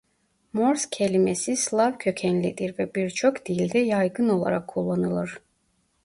[0.59, 5.39] Mors kelimesi Slav kökenlidir ve birçok dilde yaygın olarak kullanılır.